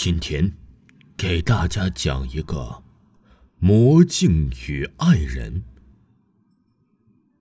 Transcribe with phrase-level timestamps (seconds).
[0.00, 0.52] 今天
[1.16, 2.84] 给大家讲一个
[3.58, 5.64] 魔镜与爱人。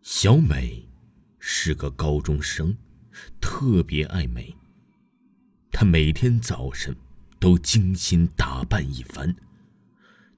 [0.01, 0.89] 小美
[1.37, 2.75] 是个高中生，
[3.39, 4.55] 特别爱美。
[5.71, 6.97] 她每天早晨
[7.39, 9.35] 都精心打扮一番。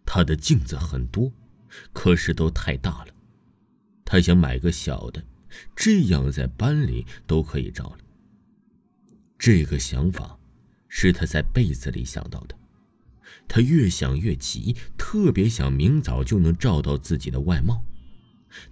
[0.06, 1.32] 她的镜子很多，
[1.94, 3.14] 可是都太大了。
[4.04, 5.24] 她想买个小的，
[5.74, 8.00] 这样在班里都可以照了。
[9.38, 10.38] 这个想法。
[10.90, 12.56] 是他在被子里想到的，
[13.48, 17.82] 他越想越急，特别想明早就能照到自己的外貌。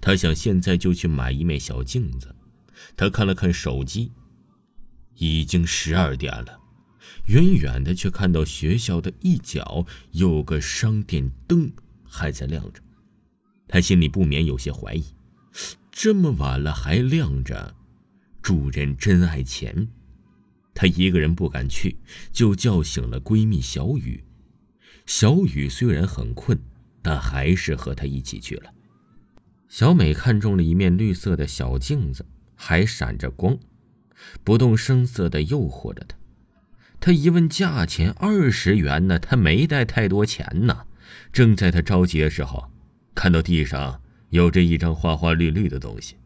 [0.01, 2.35] 他想现在就去买一面小镜子。
[2.95, 4.11] 他看了看手机，
[5.15, 6.59] 已经十二点了。
[7.27, 11.71] 远远的却看到学校的一角有个商店灯
[12.03, 12.81] 还在亮着，
[13.67, 15.03] 他心里不免有些怀疑：
[15.91, 17.75] 这么晚了还亮着，
[18.41, 19.87] 主人真爱钱。
[20.79, 21.97] 她一个人不敢去，
[22.31, 24.23] 就叫醒了闺蜜小雨。
[25.07, 26.55] 小雨虽然很困，
[27.01, 28.69] 但还是和她一起去了。
[29.67, 32.23] 小美看中了一面绿色的小镜子，
[32.55, 33.57] 还闪着光，
[34.43, 36.15] 不动声色地诱惑着她。
[36.99, 39.17] 她一问价钱，二十元呢？
[39.17, 40.83] 她没带太多钱呢。
[41.33, 42.69] 正在她着急的时候，
[43.15, 46.17] 看到地上有着一张花花绿绿的东西，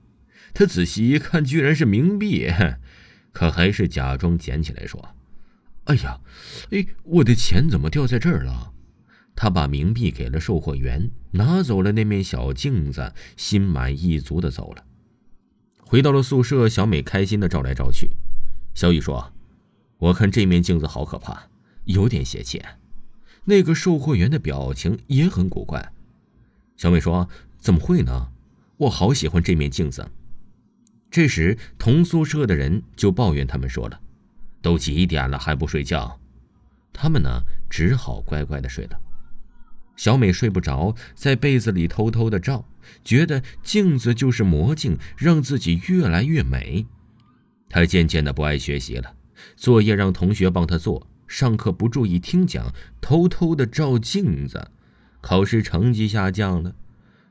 [0.54, 2.52] 她仔细一看，居然是冥币。
[3.32, 5.16] 可还是假装捡起来说
[5.86, 6.20] ：“哎呀，
[6.72, 8.74] 哎，我的钱怎么掉在这儿了？”
[9.36, 14.84] 他把冥币给了售货员，拿走了那面小镜子，心满意足的走了。
[15.80, 18.12] 回到了宿舍，小美开心的照来照去。
[18.74, 19.34] 小雨说
[19.98, 21.48] ：“我看这面镜子好可怕，
[21.86, 22.62] 有点邪气。”
[23.46, 25.92] 那个售货员的表情也很古怪。
[26.78, 28.30] 小美说：“怎么会呢？
[28.78, 30.12] 我好喜欢这面镜子。”
[31.12, 34.00] 这时，同宿舍的人就抱怨他们说了
[34.64, 36.20] ：“都几点了还不睡觉？”
[36.94, 38.98] 他们呢，只好乖乖的睡了。
[39.98, 42.66] 小美睡不着，在被子里偷偷的照，
[43.04, 46.88] 觉得镜子就是魔镜，让自己越来越美。
[47.70, 49.14] 她渐渐的不爱学习了，
[49.58, 54.72] 作业让同学帮她做，上课不注意听讲，偷偷的照镜子，
[55.20, 56.74] 考试成绩下降了。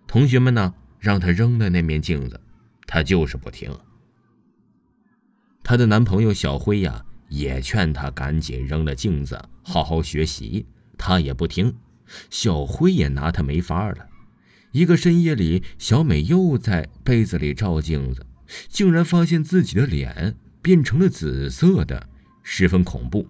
[0.07, 2.41] 同学们呢，让她扔了那面镜子。
[2.91, 3.73] 她就是不听。
[5.63, 10.67] 她的男朋友小辉呀，也劝她赶紧扔了镜子，好好学习。
[10.99, 11.77] 她也不听，
[12.31, 14.09] 小辉也拿她没法了。
[14.73, 18.27] 一个深夜里，小美又在被子里照镜子，
[18.69, 22.09] 竟然发现自己的脸变成了紫色的，
[22.43, 23.29] 十分恐怖。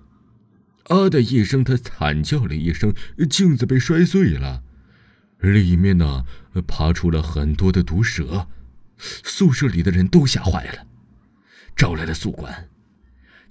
[0.84, 2.94] 啊的一声，她惨叫了一声，
[3.28, 4.62] 镜子被摔碎了，
[5.40, 6.24] 里面呢，
[6.66, 8.48] 爬出了很多的毒蛇。
[9.00, 10.86] 宿舍里的人都吓坏了，
[11.74, 12.68] 找来了宿管。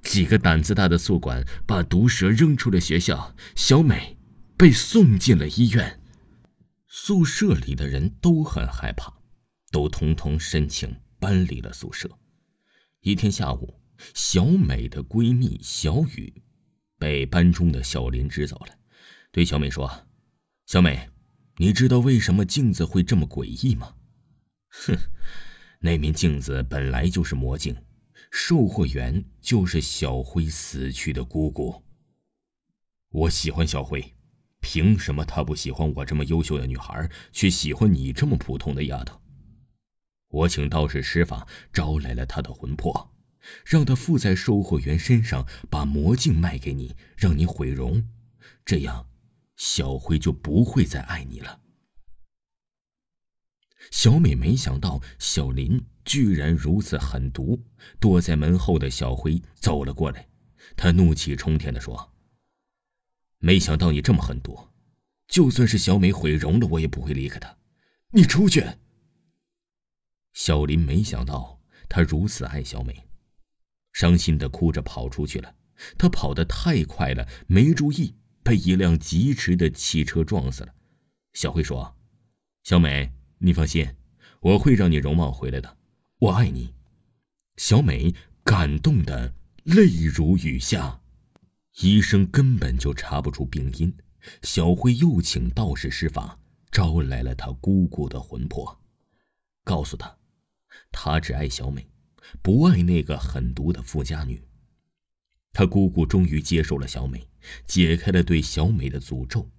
[0.01, 4.17] 几个胆子大的宿管把毒蛇扔出了学校，小美
[4.55, 5.99] 被送进了医院。
[6.87, 9.13] 宿舍里的人都很害怕，
[9.71, 12.09] 都通通申请搬离了宿舍。
[13.01, 13.81] 一天下午，
[14.13, 16.41] 小美的闺蜜小雨
[16.97, 18.73] 被班中的小林支走了，
[19.31, 20.07] 对小美说
[20.65, 21.09] ：“小美，
[21.57, 23.95] 你知道为什么镜子会这么诡异吗？”
[24.69, 24.97] 哼，
[25.79, 27.75] 那面镜子本来就是魔镜，
[28.31, 31.83] 售货员就是小辉死去的姑姑。
[33.09, 34.15] 我喜欢小辉，
[34.59, 39.19] 凭什么他不喜欢我这么优秀的女孩，却喜欢你这么普通的丫头？
[40.27, 43.11] 我请道士施法招来了他的魂魄，
[43.65, 48.07] 让他附在售货员身上，把魔镜卖给你，让你毁容，
[48.63, 49.07] 这样
[49.55, 51.61] 小辉就不会再爱你了。
[53.91, 57.63] 小美没想到小林居然如此狠毒，
[57.99, 60.27] 躲在门后的小辉走了过来，
[60.75, 62.13] 他怒气冲天的说
[63.39, 64.67] ：“没想到你这么狠毒，
[65.27, 67.57] 就算是小美毁容了，我也不会离开她。
[68.11, 68.65] 你出去！”
[70.33, 73.07] 小林没想到他如此爱小美，
[73.93, 75.55] 伤心的哭着跑出去了。
[75.97, 80.75] 他跑得太快了，没注意被一辆疾驰的汽车撞死了。
[81.33, 81.95] 小辉说
[82.63, 83.95] ：“小美。”你放心，
[84.41, 85.77] 我会让你容貌回来的。
[86.19, 86.73] 我爱你，
[87.55, 88.13] 小美
[88.43, 89.33] 感动的
[89.63, 90.99] 泪如雨下。
[91.81, 93.93] 医生根本就查不出病因，
[94.43, 96.37] 小辉又请道士施法，
[96.69, 98.77] 招来了他姑姑的魂魄，
[99.63, 100.17] 告诉他，
[100.91, 101.87] 他只爱小美，
[102.41, 104.43] 不爱那个狠毒的富家女。
[105.53, 107.25] 他姑姑终于接受了小美，
[107.65, 109.49] 解开了对小美的诅咒，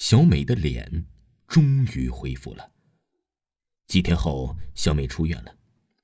[0.00, 1.06] 小美的脸
[1.46, 2.72] 终于恢复了。
[3.90, 5.52] 几天后，小美出院了，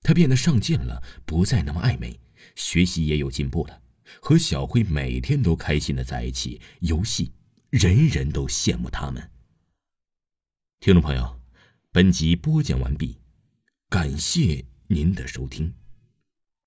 [0.03, 2.19] 她变得上进了，不再那么爱美，
[2.56, 3.81] 学习也有进步了。
[4.21, 7.31] 和小辉每天都开心的在一起游戏，
[7.71, 9.31] 人人都羡慕他们。
[10.81, 11.41] 听众朋友，
[11.93, 13.19] 本集播讲完毕，
[13.89, 15.73] 感谢您的收听。